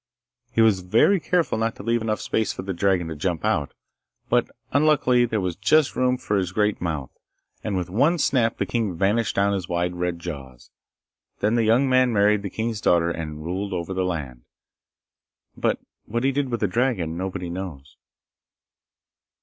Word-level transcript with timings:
He 0.51 0.61
was 0.61 0.79
very 0.79 1.19
careful 1.19 1.59
not 1.59 1.75
to 1.75 1.83
leave 1.83 2.01
enough 2.01 2.19
space 2.19 2.51
for 2.51 2.63
the 2.63 2.73
dragon 2.73 3.07
to 3.09 3.15
jump 3.15 3.45
out, 3.45 3.75
but 4.29 4.49
unluckily 4.71 5.25
there 5.25 5.39
was 5.39 5.55
just 5.55 5.95
room 5.95 6.17
for 6.17 6.37
his 6.37 6.51
great 6.51 6.81
mouth, 6.81 7.11
and 7.63 7.77
with 7.77 7.87
one 7.87 8.17
snap 8.17 8.57
the 8.57 8.65
king 8.65 8.97
vanished 8.97 9.35
down 9.35 9.53
his 9.53 9.69
wide 9.69 9.93
red 9.95 10.17
jaws. 10.17 10.71
Then 11.39 11.53
the 11.53 11.65
young 11.65 11.87
man 11.87 12.11
married 12.11 12.41
the 12.41 12.49
king's 12.49 12.81
daughter 12.81 13.11
and 13.11 13.43
ruled 13.45 13.73
over 13.73 13.93
the 13.93 14.03
land, 14.03 14.41
but 15.55 15.79
what 16.05 16.23
he 16.23 16.31
did 16.31 16.49
with 16.49 16.61
the 16.61 16.67
dragon 16.67 17.15
nobody 17.15 17.51
knows. 17.51 17.95